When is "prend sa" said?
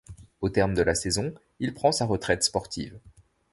1.75-2.05